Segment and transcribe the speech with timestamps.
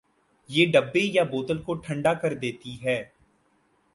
[0.49, 3.03] یہ ڈبے یا بوتل کو ٹھنڈا کردیتی ہے۔